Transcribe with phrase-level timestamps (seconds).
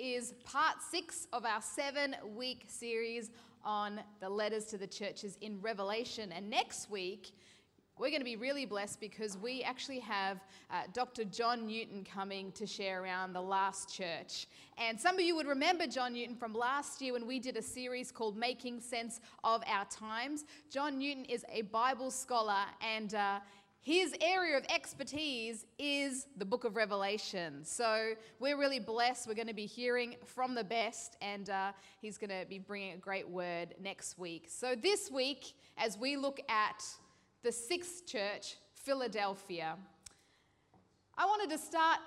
[0.00, 3.30] is part six of our seven week series
[3.62, 6.32] on the letters to the churches in Revelation.
[6.32, 7.32] And next week,
[7.98, 10.40] we're going to be really blessed because we actually have
[10.70, 11.24] uh, Dr.
[11.24, 14.46] John Newton coming to share around the last church.
[14.78, 17.62] And some of you would remember John Newton from last year when we did a
[17.62, 20.46] series called Making Sense of Our Times.
[20.70, 23.40] John Newton is a Bible scholar and uh,
[23.82, 27.64] his area of expertise is the book of Revelation.
[27.64, 29.26] So we're really blessed.
[29.26, 31.72] We're going to be hearing from the best, and uh,
[32.02, 34.48] he's going to be bringing a great word next week.
[34.50, 36.84] So this week, as we look at
[37.42, 39.76] the sixth church, Philadelphia,
[41.16, 42.00] I wanted to start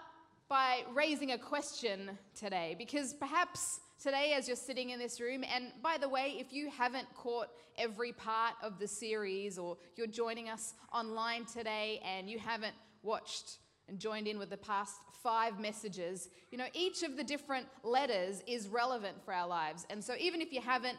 [0.48, 5.46] by raising a question today because perhaps today as you're sitting in this room.
[5.56, 10.08] And by the way, if you haven't caught every part of the series or you're
[10.08, 15.58] joining us online today and you haven't watched and joined in with the past five
[15.58, 19.88] messages, you know, each of the different letters is relevant for our lives.
[19.90, 20.98] And so even if you haven't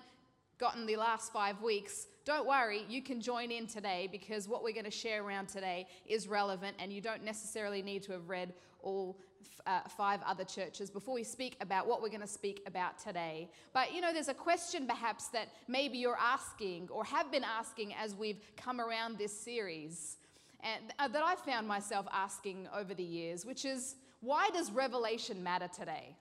[0.58, 4.72] gotten the last five weeks, don't worry, you can join in today because what we're
[4.72, 8.54] going to share around today is relevant and you don't necessarily need to have read
[8.80, 9.18] all
[9.66, 13.48] uh, five other churches before we speak about what we're going to speak about today.
[13.72, 17.94] But you know, there's a question perhaps that maybe you're asking or have been asking
[17.94, 20.16] as we've come around this series,
[20.60, 25.42] and uh, that I've found myself asking over the years, which is why does Revelation
[25.42, 26.16] matter today?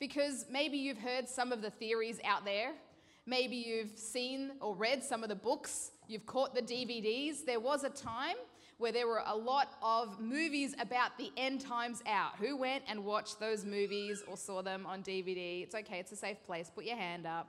[0.00, 2.72] Because maybe you've heard some of the theories out there.
[3.26, 5.90] Maybe you've seen or read some of the books.
[6.08, 7.44] You've caught the DVDs.
[7.44, 8.36] There was a time
[8.78, 12.36] where there were a lot of movies about the end times out.
[12.38, 15.64] Who went and watched those movies or saw them on DVD?
[15.64, 16.70] It's okay, it's a safe place.
[16.72, 17.48] Put your hand up.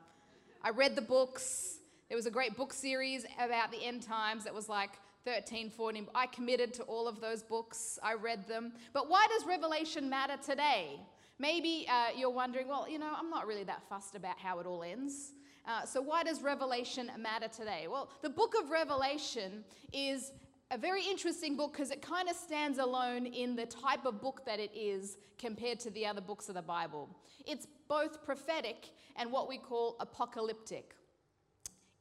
[0.64, 1.78] I read the books.
[2.10, 4.90] There was a great book series about the end times that was like
[5.26, 6.08] 13, 14.
[6.16, 8.00] I committed to all of those books.
[8.02, 8.74] I read them.
[8.92, 11.00] But why does Revelation matter today?
[11.38, 14.66] Maybe uh, you're wondering, well, you know, I'm not really that fussed about how it
[14.66, 15.34] all ends.
[15.68, 17.88] Uh, so, why does Revelation matter today?
[17.90, 19.64] Well, the book of Revelation
[19.94, 20.32] is
[20.72, 24.44] a very interesting book because it kind of stands alone in the type of book
[24.46, 27.10] that it is compared to the other books of the Bible.
[27.48, 30.94] It's both prophetic and what we call apocalyptic.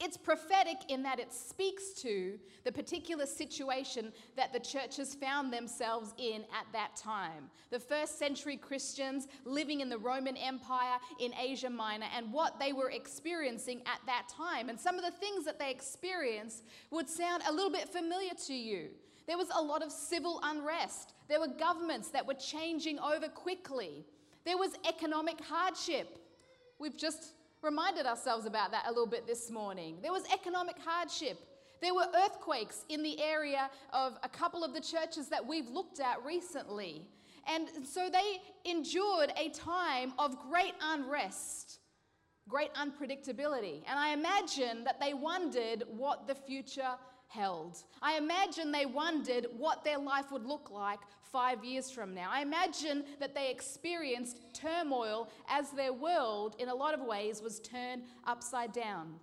[0.01, 6.15] It's prophetic in that it speaks to the particular situation that the churches found themselves
[6.19, 7.51] in at that time.
[7.71, 12.73] The first century Christians living in the Roman Empire in Asia Minor and what they
[12.73, 14.69] were experiencing at that time.
[14.69, 18.55] And some of the things that they experienced would sound a little bit familiar to
[18.55, 18.91] you.
[19.27, 24.07] There was a lot of civil unrest, there were governments that were changing over quickly,
[24.47, 26.19] there was economic hardship.
[26.79, 27.33] We've just
[27.63, 29.99] reminded ourselves about that a little bit this morning.
[30.03, 31.39] There was economic hardship.
[31.81, 36.01] There were earthquakes in the area of a couple of the churches that we've looked
[36.01, 37.07] at recently.
[37.47, 41.79] And so they endured a time of great unrest,
[42.49, 43.83] great unpredictability.
[43.87, 46.95] And I imagine that they wondered what the future
[47.29, 47.79] held.
[48.03, 52.29] I imagine they wondered what their life would look like five years from now.
[52.31, 57.61] I imagine that they experienced turmoil as their world, in a lot of ways, was
[57.61, 59.15] turned upside down.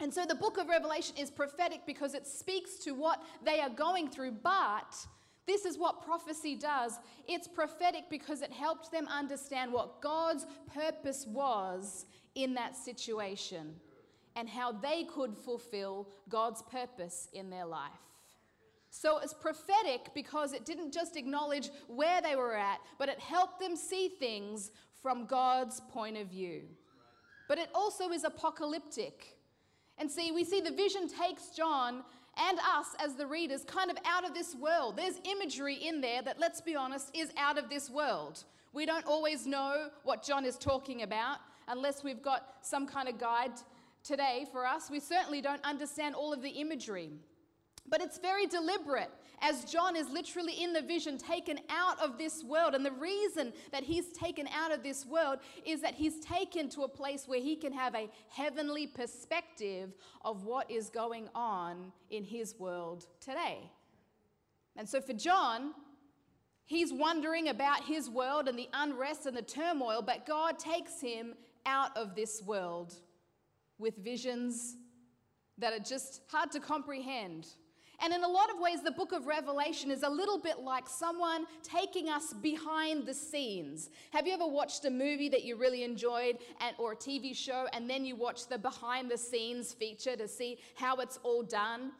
[0.00, 3.70] And so the book of Revelation is prophetic because it speaks to what they are
[3.70, 4.96] going through, but
[5.46, 6.98] this is what prophecy does.
[7.28, 13.76] It's prophetic because it helped them understand what God's purpose was in that situation
[14.36, 17.92] and how they could fulfill God's purpose in their life.
[18.90, 23.58] So it's prophetic because it didn't just acknowledge where they were at, but it helped
[23.58, 24.70] them see things
[25.02, 26.62] from God's point of view.
[27.48, 29.36] But it also is apocalyptic.
[29.98, 32.04] And see, we see the vision takes John
[32.36, 34.96] and us as the readers kind of out of this world.
[34.96, 38.44] There's imagery in there that, let's be honest, is out of this world.
[38.72, 43.18] We don't always know what John is talking about unless we've got some kind of
[43.18, 43.52] guide
[44.04, 47.10] today for us, we certainly don't understand all of the imagery.
[47.86, 49.10] But it's very deliberate
[49.42, 52.74] as John is literally in the vision taken out of this world.
[52.74, 56.82] And the reason that he's taken out of this world is that he's taken to
[56.82, 59.92] a place where he can have a heavenly perspective
[60.24, 63.70] of what is going on in his world today.
[64.76, 65.74] And so for John,
[66.64, 71.34] he's wondering about his world and the unrest and the turmoil, but God takes him
[71.66, 72.94] out of this world
[73.78, 74.76] with visions
[75.58, 77.46] that are just hard to comprehend.
[78.02, 80.88] And in a lot of ways, the book of Revelation is a little bit like
[80.88, 83.88] someone taking us behind the scenes.
[84.10, 87.66] Have you ever watched a movie that you really enjoyed and, or a TV show,
[87.72, 91.92] and then you watch the behind the scenes feature to see how it's all done?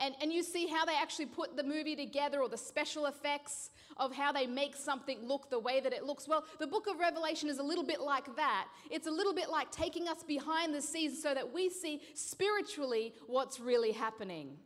[0.00, 3.70] And, and you see how they actually put the movie together or the special effects
[3.98, 6.28] of how they make something look the way that it looks.
[6.28, 8.68] Well, the book of Revelation is a little bit like that.
[8.90, 13.14] It's a little bit like taking us behind the scenes so that we see spiritually
[13.26, 14.56] what's really happening.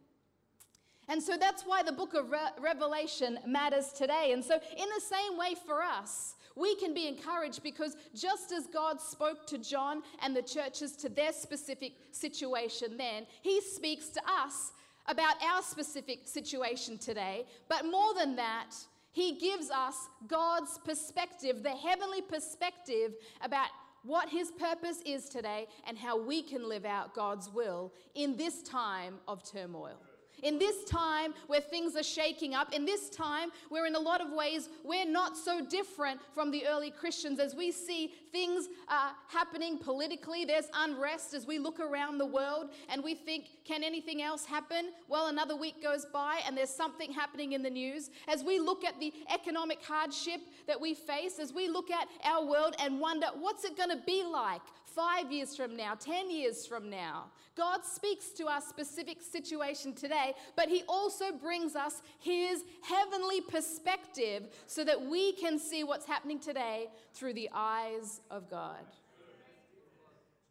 [1.09, 4.31] And so that's why the book of Re- Revelation matters today.
[4.33, 8.67] And so, in the same way for us, we can be encouraged because just as
[8.67, 14.21] God spoke to John and the churches to their specific situation then, he speaks to
[14.29, 14.73] us
[15.07, 17.47] about our specific situation today.
[17.69, 18.75] But more than that,
[19.13, 19.95] he gives us
[20.27, 23.69] God's perspective, the heavenly perspective about
[24.05, 28.63] what his purpose is today and how we can live out God's will in this
[28.63, 30.01] time of turmoil.
[30.43, 34.21] In this time where things are shaking up, in this time where, in a lot
[34.21, 39.11] of ways, we're not so different from the early Christians as we see things uh,
[39.29, 44.21] happening politically, there's unrest as we look around the world and we think, can anything
[44.21, 44.91] else happen?
[45.09, 48.11] Well, another week goes by and there's something happening in the news.
[48.27, 52.45] As we look at the economic hardship that we face, as we look at our
[52.45, 54.63] world and wonder, what's it going to be like
[54.95, 57.27] five years from now, 10 years from now?
[57.57, 64.49] God speaks to our specific situation today, but He also brings us His heavenly perspective
[64.67, 68.85] so that we can see what's happening today through the eyes of God.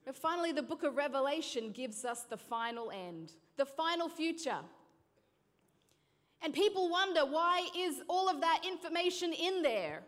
[0.05, 4.59] And finally, the book of Revelation gives us the final end, the final future.
[6.43, 10.03] And people wonder why is all of that information in there?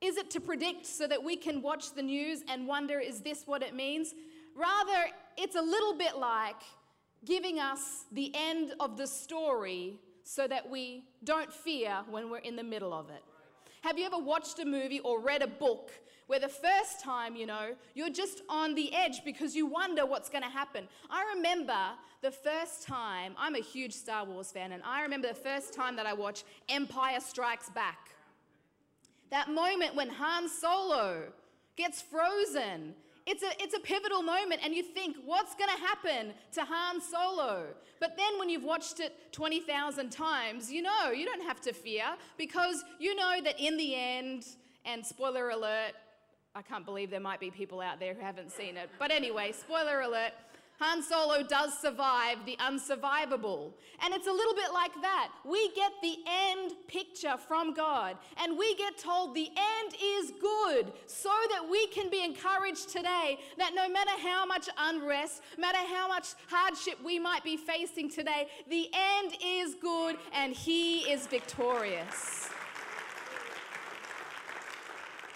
[0.00, 3.44] Is it to predict so that we can watch the news and wonder, is this
[3.46, 4.14] what it means?
[4.54, 6.60] Rather, it's a little bit like
[7.24, 12.54] giving us the end of the story so that we don't fear when we're in
[12.54, 13.22] the middle of it.
[13.82, 15.90] Have you ever watched a movie or read a book
[16.26, 20.28] where the first time, you know, you're just on the edge because you wonder what's
[20.28, 20.86] going to happen?
[21.10, 21.78] I remember
[22.20, 25.96] the first time, I'm a huge Star Wars fan, and I remember the first time
[25.96, 28.10] that I watched Empire Strikes Back.
[29.30, 31.24] That moment when Han Solo
[31.76, 32.94] gets frozen
[33.28, 36.98] it's a, it's a pivotal moment, and you think, what's going to happen to Han
[36.98, 37.66] Solo?
[38.00, 42.04] But then when you've watched it 20,000 times, you know, you don't have to fear
[42.38, 44.46] because you know that in the end,
[44.86, 45.92] and spoiler alert,
[46.54, 48.88] I can't believe there might be people out there who haven't seen it.
[48.98, 50.32] But anyway, spoiler alert,
[50.80, 53.72] Han Solo does survive the unsurvivable.
[54.04, 55.30] And it's a little bit like that.
[55.44, 60.92] We get the end picture from God, and we get told the end is good
[61.06, 65.78] so that we can be encouraged today that no matter how much unrest, no matter
[65.78, 71.26] how much hardship we might be facing today, the end is good and He is
[71.26, 72.48] victorious.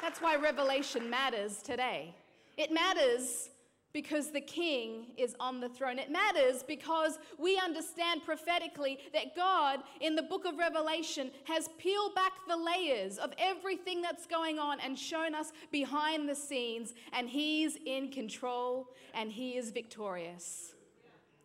[0.01, 2.15] That's why Revelation matters today.
[2.57, 3.49] It matters
[3.93, 5.99] because the king is on the throne.
[5.99, 12.15] It matters because we understand prophetically that God in the book of Revelation has peeled
[12.15, 17.29] back the layers of everything that's going on and shown us behind the scenes, and
[17.29, 20.75] he's in control and he is victorious.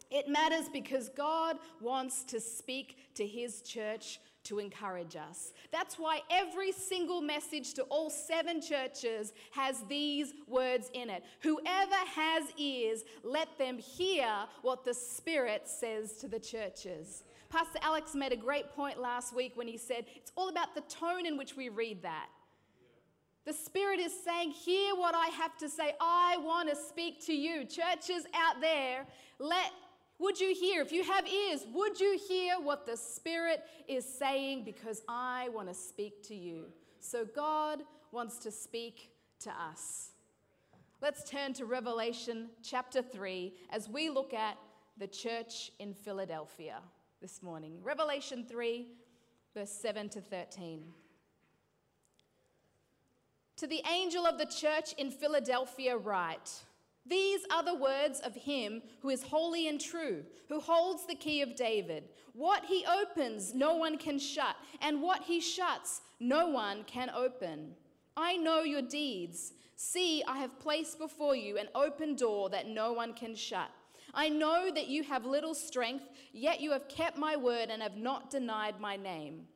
[0.10, 5.54] It matters because God wants to speak to his church to encourage us.
[5.72, 11.96] That's why every single message to all seven churches has these words in it Whoever
[12.16, 14.28] has ears, let them hear
[14.62, 17.24] what the Spirit says to the churches.
[17.50, 20.82] Pastor Alex made a great point last week when he said it's all about the
[20.82, 22.28] tone in which we read that.
[23.46, 25.94] The Spirit is saying, Hear what I have to say.
[26.02, 27.64] I want to speak to you.
[27.64, 29.06] Churches out there,
[29.40, 29.72] let
[30.20, 34.64] would you hear, if you have ears, would you hear what the Spirit is saying?
[34.64, 36.66] Because I want to speak to you.
[37.00, 40.12] So God wants to speak to us.
[41.02, 44.58] Let's turn to Revelation chapter 3 as we look at
[44.98, 46.80] the church in Philadelphia
[47.22, 47.78] this morning.
[47.84, 48.88] Revelation 3,
[49.54, 50.82] verse 7 to 13.
[53.58, 56.52] To the angel of the church in Philadelphia, write,
[57.10, 61.42] these are the words of him who is holy and true, who holds the key
[61.42, 62.06] of David.
[62.34, 67.74] What he opens, no one can shut, and what he shuts, no one can open.
[68.16, 69.54] I know your deeds.
[69.76, 73.70] See, I have placed before you an open door that no one can shut.
[74.14, 77.98] I know that you have little strength, yet you have kept my word and have
[77.98, 79.48] not denied my name.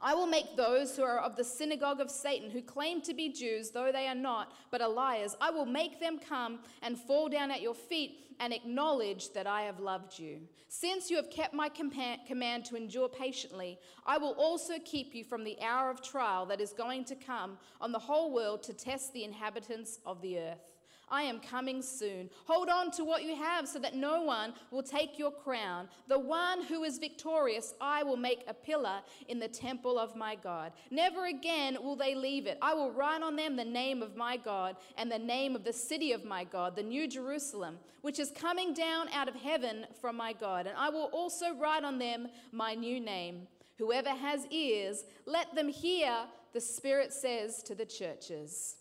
[0.00, 3.32] I will make those who are of the synagogue of Satan, who claim to be
[3.32, 7.28] Jews, though they are not, but are liars, I will make them come and fall
[7.28, 10.40] down at your feet and acknowledge that I have loved you.
[10.68, 15.44] Since you have kept my command to endure patiently, I will also keep you from
[15.44, 19.14] the hour of trial that is going to come on the whole world to test
[19.14, 20.75] the inhabitants of the earth.
[21.08, 22.28] I am coming soon.
[22.46, 25.88] Hold on to what you have so that no one will take your crown.
[26.08, 30.34] The one who is victorious, I will make a pillar in the temple of my
[30.34, 30.72] God.
[30.90, 32.58] Never again will they leave it.
[32.60, 35.72] I will write on them the name of my God and the name of the
[35.72, 40.16] city of my God, the new Jerusalem, which is coming down out of heaven from
[40.16, 40.66] my God.
[40.66, 43.46] And I will also write on them my new name.
[43.78, 48.76] Whoever has ears, let them hear, the Spirit says to the churches.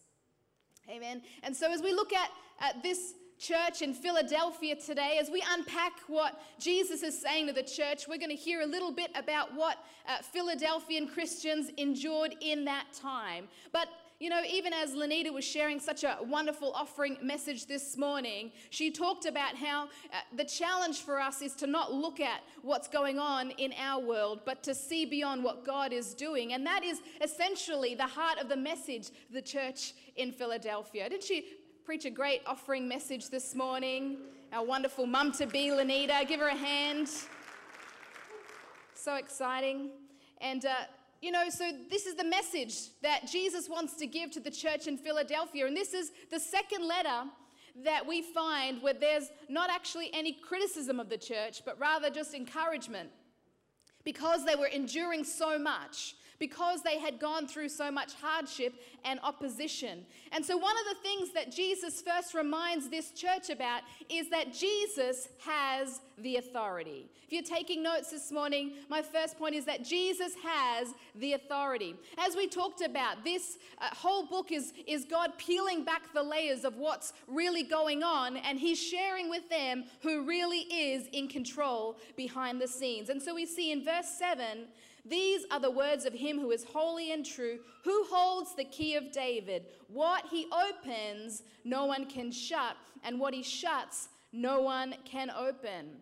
[0.89, 1.21] Amen.
[1.43, 5.93] And so as we look at, at this church in Philadelphia today, as we unpack
[6.07, 9.53] what Jesus is saying to the church, we're going to hear a little bit about
[9.53, 9.77] what
[10.07, 13.47] uh, Philadelphian Christians endured in that time.
[13.71, 13.87] But
[14.19, 18.89] you know, even as Lanita was sharing such a wonderful offering message this morning, she
[18.89, 23.19] talked about how uh, the challenge for us is to not look at what's going
[23.19, 26.53] on in our world, but to see beyond what God is doing.
[26.53, 31.09] And that is essentially the heart of the message the church in Philadelphia.
[31.09, 31.47] Didn't she
[31.83, 34.17] preach a great offering message this morning?
[34.53, 36.25] Our wonderful mum to be, Lanita.
[36.25, 37.09] Give her a hand.
[38.93, 39.89] So exciting.
[40.39, 40.73] And, uh,
[41.25, 44.85] you know, so this is the message that Jesus wants to give to the church
[44.85, 45.65] in Philadelphia.
[45.65, 47.23] And this is the second letter
[47.83, 52.35] that we find where there's not actually any criticism of the church, but rather just
[52.35, 53.09] encouragement
[54.03, 59.19] because they were enduring so much because they had gone through so much hardship and
[59.23, 60.05] opposition.
[60.31, 64.53] And so, one of the things that Jesus first reminds this church about is that
[64.53, 67.09] Jesus has the authority.
[67.25, 71.95] If you're taking notes this morning, my first point is that Jesus has the authority.
[72.17, 76.63] As we talked about, this uh, whole book is, is God peeling back the layers
[76.63, 81.97] of what's really going on, and He's sharing with them who really is in control
[82.15, 83.09] behind the scenes.
[83.09, 84.67] And so we see in verse 7
[85.07, 88.95] these are the words of him who is holy and true, who holds the key
[88.95, 89.67] of David.
[89.87, 96.01] What he opens, no one can shut, and what he shuts, no one can open.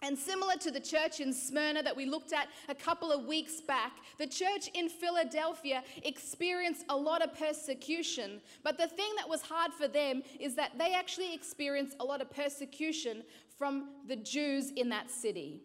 [0.00, 3.60] And similar to the church in Smyrna that we looked at a couple of weeks
[3.60, 8.40] back, the church in Philadelphia experienced a lot of persecution.
[8.62, 12.20] But the thing that was hard for them is that they actually experienced a lot
[12.20, 13.24] of persecution
[13.58, 15.62] from the Jews in that city.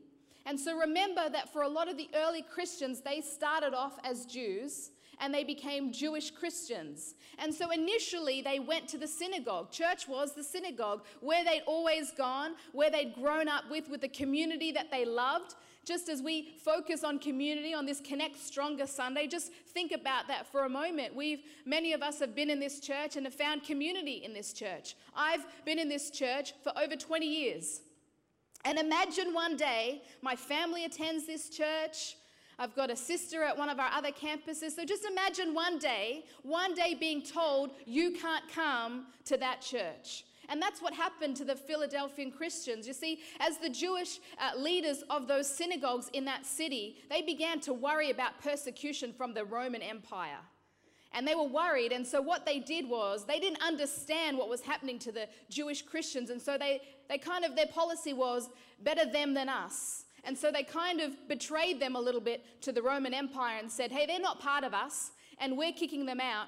[0.48, 4.26] And so remember that for a lot of the early Christians, they started off as
[4.26, 4.90] Jews
[5.24, 7.16] and they became Jewish Christians.
[7.40, 9.72] And so initially they went to the synagogue.
[9.72, 14.10] Church was the synagogue where they'd always gone, where they'd grown up with, with the
[14.10, 15.56] community that they loved.
[15.86, 20.46] Just as we focus on community on this Connect Stronger Sunday, just think about that
[20.46, 21.16] for a moment.
[21.16, 24.52] We've many of us have been in this church and have found community in this
[24.52, 24.96] church.
[25.16, 27.80] I've been in this church for over 20 years.
[28.66, 32.18] And imagine one day my family attends this church.
[32.60, 34.72] I've got a sister at one of our other campuses.
[34.72, 40.26] So just imagine one day, one day being told you can't come to that church.
[40.50, 42.86] And that's what happened to the Philadelphian Christians.
[42.86, 47.60] You see, as the Jewish uh, leaders of those synagogues in that city, they began
[47.62, 50.40] to worry about persecution from the Roman Empire
[51.14, 51.92] and they were worried.
[51.92, 55.82] And so, what they did was they didn't understand what was happening to the Jewish
[55.82, 56.30] Christians.
[56.30, 58.50] And so, they, they kind of, their policy was
[58.82, 60.06] better them than us.
[60.24, 63.70] And so, they kind of betrayed them a little bit to the Roman Empire and
[63.70, 66.48] said, hey, they're not part of us, and we're kicking them out.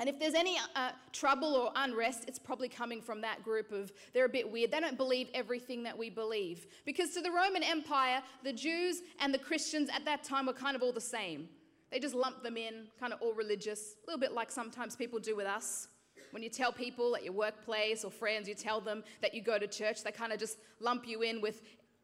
[0.00, 3.92] And if there's any uh, trouble or unrest, it's probably coming from that group of,
[4.14, 4.70] they're a bit weird.
[4.70, 6.66] They don't believe everything that we believe.
[6.86, 10.76] Because to the Roman Empire, the Jews and the Christians at that time were kind
[10.76, 11.48] of all the same.
[11.90, 15.18] They just lumped them in, kind of all religious, a little bit like sometimes people
[15.18, 15.88] do with us.
[16.30, 19.58] When you tell people at your workplace or friends, you tell them that you go
[19.58, 21.62] to church, they kind of just lump you in with,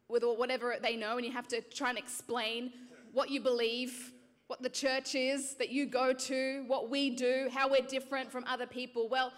[0.09, 2.71] with whatever they know, and you have to try and explain
[3.11, 4.11] what you believe,
[4.47, 8.43] what the church is that you go to, what we do, how we're different from
[8.47, 9.09] other people.
[9.09, 9.31] Well,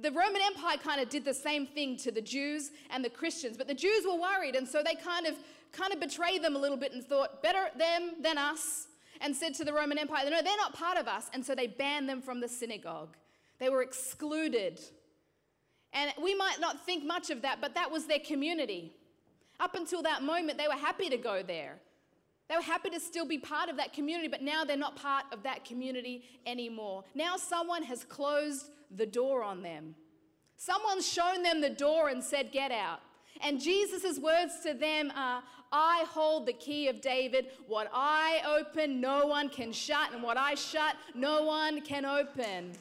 [0.00, 3.56] the Roman Empire kind of did the same thing to the Jews and the Christians,
[3.56, 5.34] but the Jews were worried, and so they kind of
[5.74, 8.86] kind of betrayed them a little bit and thought, better them than us
[9.20, 11.28] and said to the Roman Empire, No, they're not part of us.
[11.32, 13.16] And so they banned them from the synagogue.
[13.58, 14.80] They were excluded.
[15.92, 18.92] And we might not think much of that, but that was their community.
[19.60, 21.76] Up until that moment, they were happy to go there.
[22.48, 25.24] They were happy to still be part of that community, but now they're not part
[25.32, 27.04] of that community anymore.
[27.14, 29.94] Now someone has closed the door on them.
[30.56, 33.00] Someone's shown them the door and said, Get out.
[33.40, 35.42] And Jesus' words to them are,
[35.72, 37.48] I hold the key of David.
[37.66, 42.72] What I open, no one can shut, and what I shut, no one can open.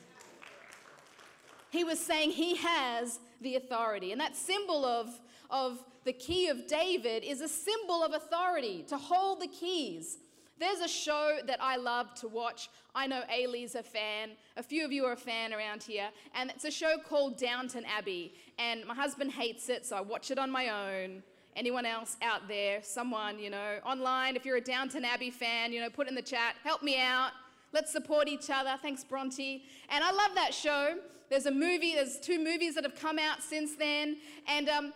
[1.72, 4.12] He was saying he has the authority.
[4.12, 5.10] And that symbol of,
[5.50, 10.18] of the key of David is a symbol of authority, to hold the keys.
[10.60, 12.70] There's a show that I love to watch.
[12.94, 14.32] I know Ailey's a fan.
[14.56, 16.10] A few of you are a fan around here.
[16.36, 18.34] And it's a show called Downton Abbey.
[18.60, 21.24] And my husband hates it, so I watch it on my own.
[21.56, 25.82] Anyone else out there, someone, you know, online, if you're a Downton Abbey fan, you
[25.82, 27.32] know, put in the chat, help me out.
[27.74, 28.76] Let's support each other.
[28.82, 29.64] Thanks, Bronte.
[29.90, 30.98] And I love that show.
[31.30, 34.18] There's a movie, there's two movies that have come out since then.
[34.48, 34.94] And um,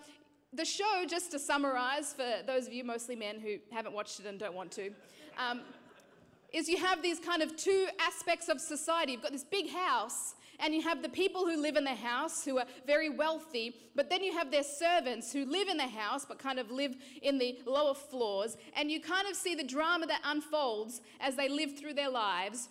[0.54, 4.26] the show, just to summarize for those of you, mostly men, who haven't watched it
[4.26, 4.92] and don't want to,
[5.38, 5.62] um,
[6.54, 9.12] is you have these kind of two aspects of society.
[9.12, 12.46] You've got this big house, and you have the people who live in the house
[12.46, 16.26] who are very wealthy, but then you have their servants who live in the house
[16.26, 20.08] but kind of live in the lower floors, and you kind of see the drama
[20.08, 22.70] that unfolds as they live through their lives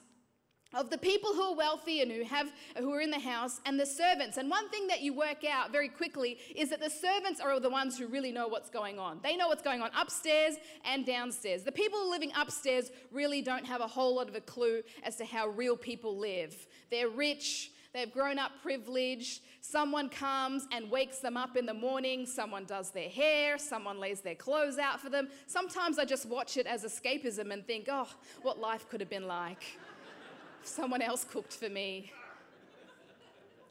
[0.77, 3.81] of the people who are wealthy and who have who are in the house and
[3.81, 7.41] the servants and one thing that you work out very quickly is that the servants
[7.41, 10.57] are the ones who really know what's going on they know what's going on upstairs
[10.85, 14.83] and downstairs the people living upstairs really don't have a whole lot of a clue
[15.03, 19.41] as to how real people live they're rich They've grown up privileged.
[19.63, 22.27] Someone comes and wakes them up in the morning.
[22.27, 23.57] Someone does their hair.
[23.57, 25.29] Someone lays their clothes out for them.
[25.47, 28.07] Sometimes I just watch it as escapism and think, oh,
[28.43, 29.65] what life could have been like
[30.67, 32.13] someone else cooked for me.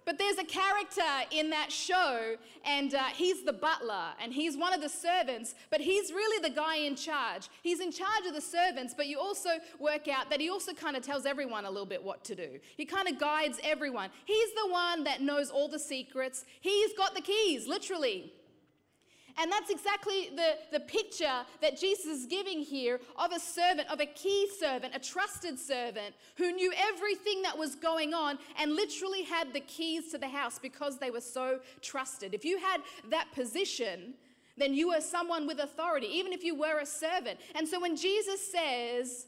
[0.05, 4.71] But there's a character in that show, and uh, he's the butler, and he's one
[4.71, 7.49] of the servants, but he's really the guy in charge.
[7.63, 9.49] He's in charge of the servants, but you also
[9.79, 12.59] work out that he also kind of tells everyone a little bit what to do.
[12.77, 14.11] He kind of guides everyone.
[14.25, 18.31] He's the one that knows all the secrets, he's got the keys, literally.
[19.37, 23.99] And that's exactly the, the picture that Jesus is giving here of a servant, of
[23.99, 29.23] a key servant, a trusted servant who knew everything that was going on and literally
[29.23, 32.33] had the keys to the house because they were so trusted.
[32.33, 34.13] If you had that position,
[34.57, 37.39] then you were someone with authority, even if you were a servant.
[37.55, 39.27] And so when Jesus says,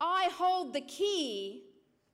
[0.00, 1.62] I hold the key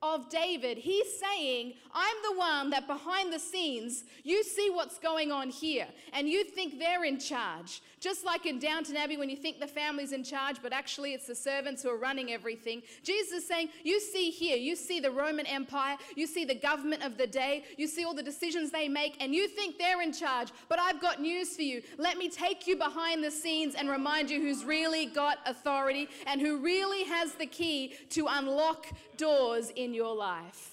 [0.02, 5.30] of David, he's saying, I'm the one that behind the scenes, you see what's going
[5.30, 7.82] on here, and you think they're in charge.
[8.00, 11.28] Just like in Downton Abbey, when you think the family's in charge, but actually it's
[11.28, 12.82] the servants who are running everything.
[13.04, 17.04] Jesus is saying, You see here, you see the Roman Empire, you see the government
[17.04, 20.12] of the day, you see all the decisions they make, and you think they're in
[20.12, 20.48] charge.
[20.68, 21.80] But I've got news for you.
[21.96, 26.40] Let me take you behind the scenes and remind you who's really got authority and
[26.40, 28.86] who really has the key to unlock
[29.16, 30.70] doors in your life.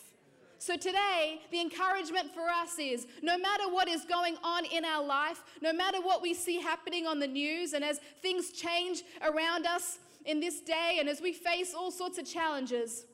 [0.62, 5.04] So, today, the encouragement for us is no matter what is going on in our
[5.04, 9.66] life, no matter what we see happening on the news, and as things change around
[9.66, 13.06] us in this day, and as we face all sorts of challenges,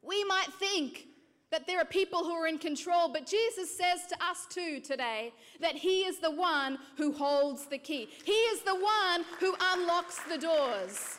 [0.00, 1.06] we might think
[1.50, 5.32] that there are people who are in control, but Jesus says to us too today
[5.60, 8.08] that He is the one who holds the key.
[8.24, 11.18] He is the one who unlocks the doors.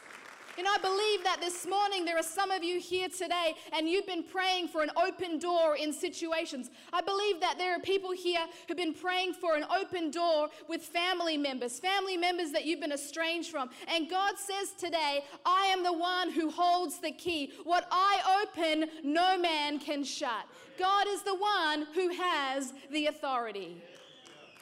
[0.57, 4.07] And I believe that this morning there are some of you here today and you've
[4.07, 6.69] been praying for an open door in situations.
[6.93, 10.81] I believe that there are people here who've been praying for an open door with
[10.81, 13.69] family members, family members that you've been estranged from.
[13.93, 17.51] And God says today, I am the one who holds the key.
[17.65, 20.45] What I open, no man can shut.
[20.79, 23.81] God is the one who has the authority.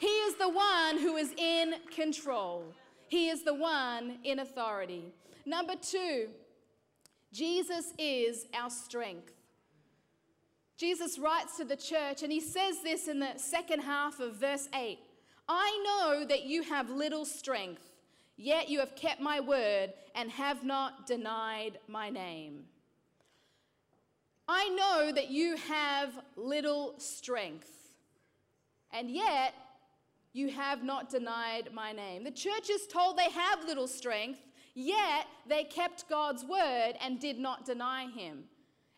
[0.00, 2.64] He is the one who is in control.
[3.06, 5.12] He is the one in authority.
[5.46, 6.28] Number two,
[7.32, 9.32] Jesus is our strength.
[10.76, 14.68] Jesus writes to the church, and he says this in the second half of verse
[14.74, 14.98] 8
[15.48, 17.90] I know that you have little strength,
[18.36, 22.64] yet you have kept my word and have not denied my name.
[24.48, 27.70] I know that you have little strength,
[28.92, 29.54] and yet
[30.32, 32.24] you have not denied my name.
[32.24, 34.40] The church is told they have little strength,
[34.74, 38.44] Yet they kept God's word and did not deny him.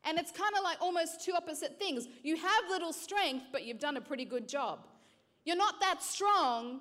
[0.05, 2.07] And it's kind of like almost two opposite things.
[2.23, 4.87] You have little strength, but you've done a pretty good job.
[5.45, 6.81] You're not that strong,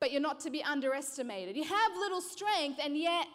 [0.00, 1.56] but you're not to be underestimated.
[1.56, 3.26] You have little strength, and yet,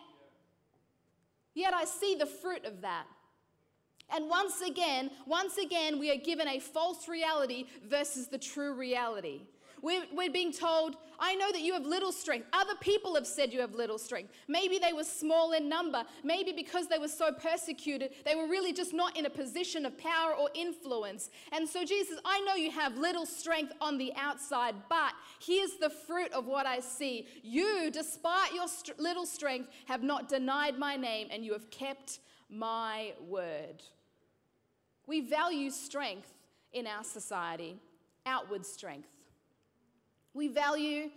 [1.53, 3.05] yet I see the fruit of that.
[4.13, 9.41] And once again, once again, we are given a false reality versus the true reality.
[9.87, 12.45] We're, we're being told, I know that you have little strength.
[12.51, 14.33] Other people have said you have little strength.
[14.49, 16.03] Maybe they were small in number.
[16.25, 19.97] Maybe because they were so persecuted, they were really just not in a position of
[19.97, 21.29] power or influence.
[21.53, 25.89] And so Jesus, I know you have little strength on the outside, but here's the
[25.89, 27.25] fruit of what I see.
[27.41, 32.19] You, despite your st- little strength, have not denied my name and you have kept
[32.49, 33.83] my word.
[35.05, 36.33] We value strength
[36.73, 37.77] in our society,
[38.25, 39.07] outward strength.
[40.33, 41.09] We value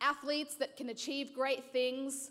[0.00, 2.30] athletes that can achieve great things.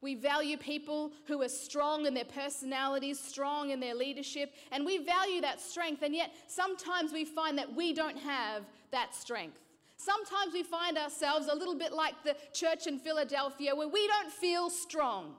[0.00, 4.98] We value people who are strong in their personalities, strong in their leadership, and we
[4.98, 6.02] value that strength.
[6.02, 9.58] And yet, sometimes we find that we don't have that strength.
[9.96, 14.30] Sometimes we find ourselves a little bit like the church in Philadelphia where we don't
[14.30, 15.34] feel strong.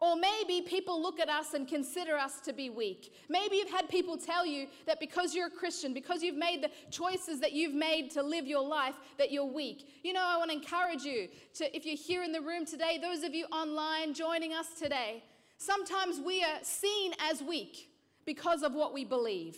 [0.00, 3.12] Or maybe people look at us and consider us to be weak.
[3.28, 6.70] Maybe you've had people tell you that because you're a Christian, because you've made the
[6.90, 9.88] choices that you've made to live your life, that you're weak.
[10.04, 12.98] You know, I want to encourage you to, if you're here in the room today,
[13.02, 15.24] those of you online joining us today,
[15.56, 17.90] sometimes we are seen as weak
[18.24, 19.56] because of what we believe.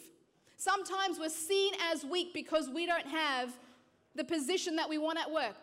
[0.57, 3.53] Sometimes we're seen as weak because we don't have
[4.15, 5.57] the position that we want at work.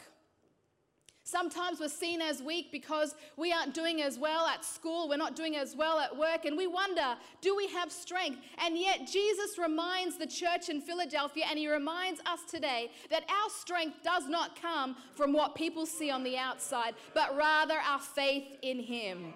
[1.28, 5.36] Sometimes we're seen as weak because we aren't doing as well at school, we're not
[5.36, 8.40] doing as well at work, and we wonder, do we have strength?
[8.66, 13.50] And yet, Jesus reminds the church in Philadelphia, and he reminds us today that our
[13.50, 18.48] strength does not come from what people see on the outside, but rather our faith
[18.62, 19.34] in him.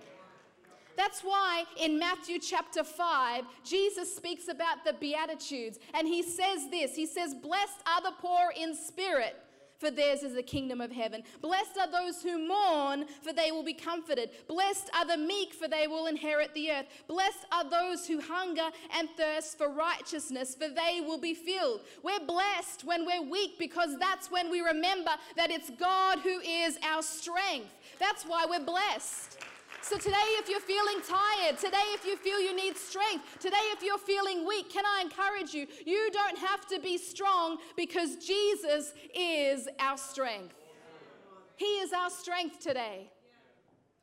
[0.95, 6.95] That's why in Matthew chapter 5, Jesus speaks about the Beatitudes, and he says this
[6.95, 9.35] He says, Blessed are the poor in spirit
[9.81, 11.23] for theirs is the kingdom of heaven.
[11.41, 14.29] Blessed are those who mourn, for they will be comforted.
[14.47, 16.85] Blessed are the meek, for they will inherit the earth.
[17.07, 21.81] Blessed are those who hunger and thirst for righteousness, for they will be filled.
[22.03, 26.77] We're blessed when we're weak because that's when we remember that it's God who is
[26.87, 27.73] our strength.
[27.99, 29.39] That's why we're blessed.
[29.83, 33.81] So today, if you're feeling tired, today, if you feel you need strength, today, if
[33.81, 35.65] you're feeling weak, can I encourage you?
[35.85, 40.53] You don't have to be strong because Jesus is our strength.
[41.57, 43.09] He is our strength today.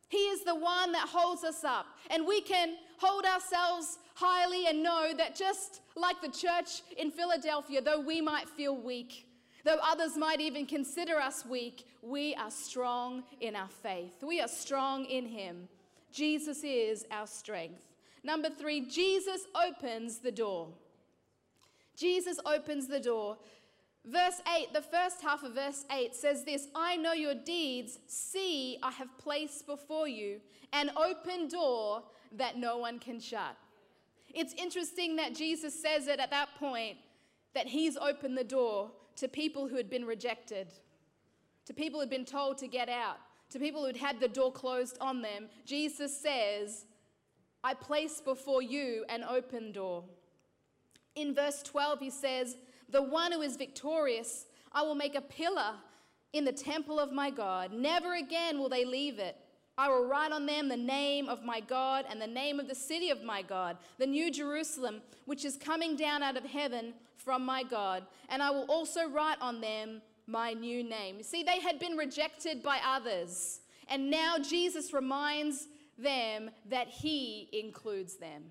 [0.08, 1.86] He is the one that holds us up.
[2.10, 7.80] And we can hold ourselves highly and know that just like the church in Philadelphia,
[7.80, 9.27] though we might feel weak,
[9.68, 14.24] Though others might even consider us weak, we are strong in our faith.
[14.26, 15.68] We are strong in Him.
[16.10, 17.82] Jesus is our strength.
[18.24, 20.68] Number three, Jesus opens the door.
[21.94, 23.36] Jesus opens the door.
[24.06, 27.98] Verse 8, the first half of verse 8 says this I know your deeds.
[28.06, 30.40] See, I have placed before you
[30.72, 32.04] an open door
[32.38, 33.54] that no one can shut.
[34.34, 36.96] It's interesting that Jesus says it at that point
[37.54, 40.68] that he's opened the door to people who had been rejected,
[41.66, 43.18] to people who had been told to get out,
[43.50, 45.48] to people who had had the door closed on them.
[45.64, 46.86] Jesus says,
[47.64, 50.04] I place before you an open door.
[51.14, 52.56] In verse 12, he says,
[52.88, 55.74] The one who is victorious, I will make a pillar
[56.32, 57.72] in the temple of my God.
[57.72, 59.36] Never again will they leave it.
[59.78, 62.74] I will write on them the name of my God and the name of the
[62.74, 67.46] city of my God, the new Jerusalem, which is coming down out of heaven from
[67.46, 71.22] my God, and I will also write on them my new name.
[71.22, 78.16] See, they had been rejected by others, and now Jesus reminds them that He includes
[78.16, 78.46] them.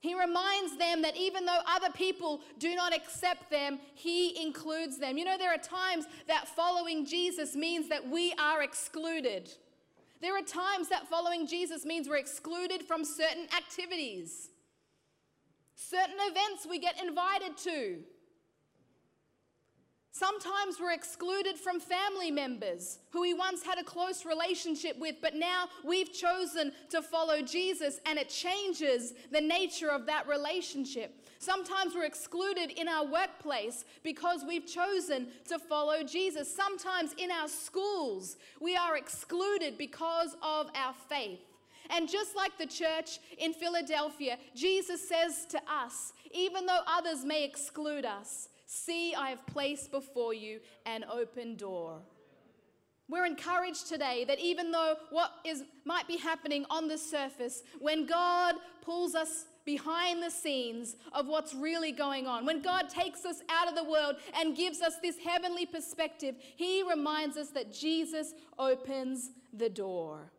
[0.00, 5.18] He reminds them that even though other people do not accept them, He includes them.
[5.18, 9.50] You know, there are times that following Jesus means that we are excluded.
[10.24, 14.48] There are times that following Jesus means we're excluded from certain activities
[15.74, 17.98] certain events we get invited to.
[20.16, 25.34] Sometimes we're excluded from family members who we once had a close relationship with, but
[25.34, 31.20] now we've chosen to follow Jesus and it changes the nature of that relationship.
[31.40, 36.54] Sometimes we're excluded in our workplace because we've chosen to follow Jesus.
[36.54, 41.40] Sometimes in our schools, we are excluded because of our faith.
[41.90, 47.44] And just like the church in Philadelphia, Jesus says to us, even though others may
[47.44, 52.00] exclude us, see, I have placed before you an open door.
[53.08, 58.06] We're encouraged today that even though what is, might be happening on the surface, when
[58.06, 63.42] God pulls us behind the scenes of what's really going on, when God takes us
[63.50, 68.32] out of the world and gives us this heavenly perspective, He reminds us that Jesus
[68.58, 70.30] opens the door.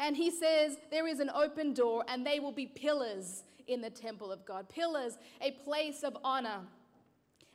[0.00, 3.90] And he says, There is an open door, and they will be pillars in the
[3.90, 4.68] temple of God.
[4.68, 6.60] Pillars, a place of honor.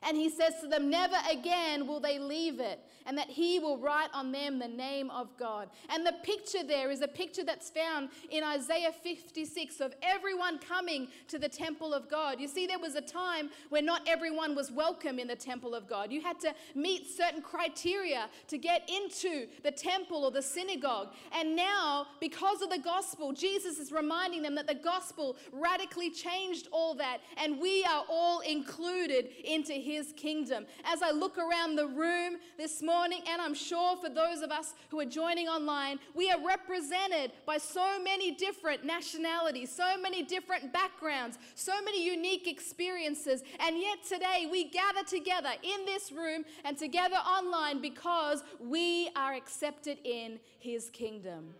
[0.02, 3.78] And he says to them, Never again will they leave it, and that he will
[3.78, 5.68] write on them the name of God.
[5.88, 11.08] And the picture there is a picture that's found in Isaiah 56 of everyone coming
[11.28, 12.40] to the temple of God.
[12.40, 15.88] You see, there was a time when not everyone was welcome in the temple of
[15.88, 16.12] God.
[16.12, 21.08] You had to meet certain criteria to get into the temple or the synagogue.
[21.32, 26.68] And now, because of the gospel, Jesus is reminding them that the gospel radically changed
[26.70, 30.66] all that, and we are all included into his kingdom.
[30.84, 34.74] As I look around the room this morning, and I'm sure for those of us
[34.90, 40.72] who are joining online, we are represented by so many different nationalities, so many different
[40.72, 43.44] backgrounds, so many unique experiences.
[43.60, 49.34] And yet today we gather together in this room and together online because we are
[49.34, 51.54] accepted in his kingdom.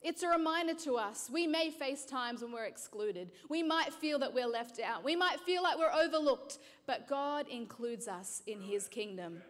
[0.00, 1.28] It's a reminder to us.
[1.32, 3.32] We may face times when we're excluded.
[3.48, 5.02] We might feel that we're left out.
[5.02, 9.42] We might feel like we're overlooked, but God includes us in His kingdom.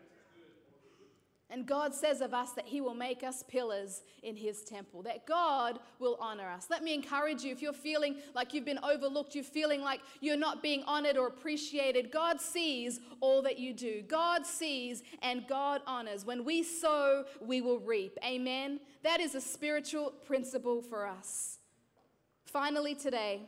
[1.50, 5.26] And God says of us that He will make us pillars in His temple, that
[5.26, 6.66] God will honor us.
[6.68, 10.36] Let me encourage you if you're feeling like you've been overlooked, you're feeling like you're
[10.36, 14.02] not being honored or appreciated, God sees all that you do.
[14.02, 16.26] God sees and God honors.
[16.26, 18.18] When we sow, we will reap.
[18.22, 18.80] Amen.
[19.02, 21.58] That is a spiritual principle for us.
[22.44, 23.42] Finally, today,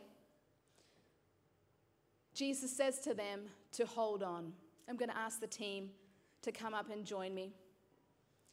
[2.35, 3.41] Jesus says to them
[3.73, 4.53] to hold on.
[4.89, 5.91] I'm going to ask the team
[6.43, 7.53] to come up and join me.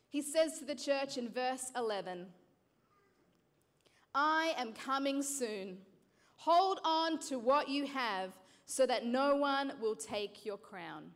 [0.10, 2.28] He says to the church in verse 11,
[4.16, 5.78] I am coming soon.
[6.38, 8.32] Hold on to what you have
[8.66, 11.12] so that no one will take your crown.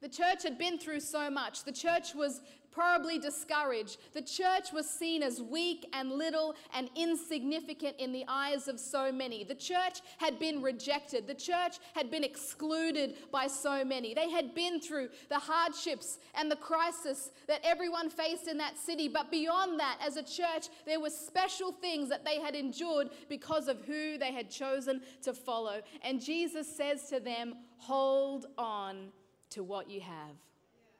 [0.00, 1.64] The church had been through so much.
[1.64, 2.40] The church was
[2.76, 3.96] probably discouraged.
[4.12, 9.10] The church was seen as weak and little and insignificant in the eyes of so
[9.10, 9.44] many.
[9.44, 11.26] The church had been rejected.
[11.26, 14.12] The church had been excluded by so many.
[14.12, 19.08] They had been through the hardships and the crisis that everyone faced in that city.
[19.08, 23.68] But beyond that, as a church, there were special things that they had endured because
[23.68, 25.80] of who they had chosen to follow.
[26.02, 29.12] And Jesus says to them, Hold on
[29.50, 30.36] to what you have.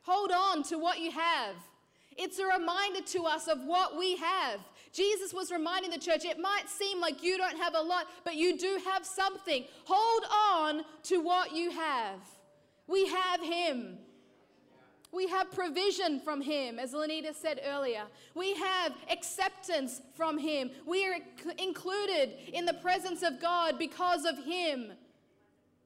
[0.07, 1.57] Hold on to what you have.
[2.17, 4.61] It's a reminder to us of what we have.
[4.93, 8.37] Jesus was reminding the church it might seem like you don't have a lot, but
[8.37, 9.65] you do have something.
[9.85, 12.21] Hold on to what you have.
[12.87, 13.99] We have Him.
[15.13, 18.05] We have provision from Him, as Lenita said earlier.
[18.35, 20.71] We have acceptance from Him.
[20.87, 21.17] We are
[21.59, 24.93] included in the presence of God because of Him.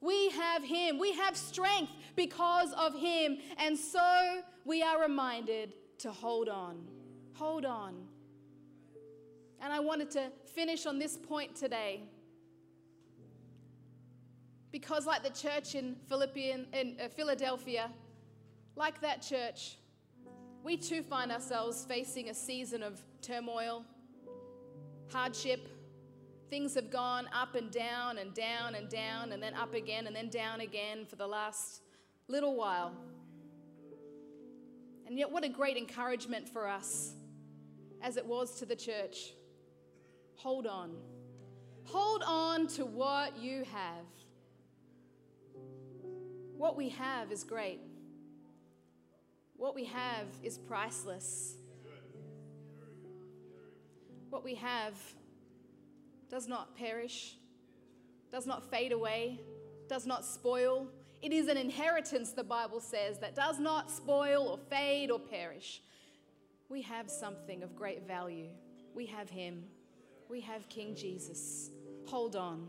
[0.01, 0.99] We have Him.
[0.99, 3.39] We have strength because of Him.
[3.59, 6.87] And so we are reminded to hold on.
[7.35, 7.95] Hold on.
[9.61, 12.03] And I wanted to finish on this point today.
[14.73, 17.91] Because, like the church in, Philippian, in uh, Philadelphia,
[18.77, 19.77] like that church,
[20.63, 23.85] we too find ourselves facing a season of turmoil,
[25.11, 25.69] hardship,
[26.51, 30.17] Things have gone up and down and down and down and then up again and
[30.17, 31.81] then down again for the last
[32.27, 32.93] little while.
[35.07, 37.15] And yet, what a great encouragement for us,
[38.03, 39.33] as it was to the church.
[40.35, 40.97] Hold on.
[41.85, 44.07] Hold on to what you have.
[46.57, 47.81] What we have is great.
[49.57, 51.55] What we have is priceless.
[54.31, 54.95] What we have
[56.31, 57.37] does not perish,
[58.31, 59.41] does not fade away,
[59.89, 60.87] does not spoil.
[61.21, 65.83] It is an inheritance, the Bible says, that does not spoil or fade or perish.
[66.69, 68.49] We have something of great value.
[68.95, 69.65] We have Him.
[70.29, 71.71] We have King Jesus.
[72.07, 72.69] Hold on.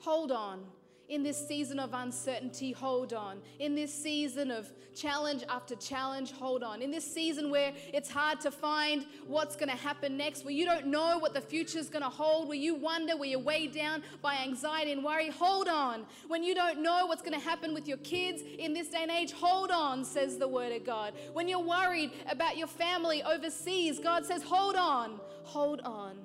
[0.00, 0.64] Hold on
[1.12, 3.42] in this season of uncertainty, hold on.
[3.58, 6.80] In this season of challenge after challenge, hold on.
[6.80, 10.64] In this season where it's hard to find what's going to happen next, where you
[10.64, 13.74] don't know what the future is going to hold, where you wonder, where you're weighed
[13.74, 16.06] down by anxiety and worry, hold on.
[16.28, 19.10] When you don't know what's going to happen with your kids in this day and
[19.10, 21.12] age, hold on, says the Word of God.
[21.34, 26.16] When you're worried about your family overseas, God says, hold on, hold on,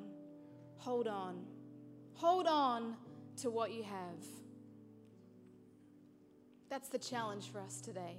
[0.77, 1.41] hold on,
[2.13, 2.95] hold on
[3.41, 4.46] to what you have.
[6.69, 8.17] That's the challenge for us today.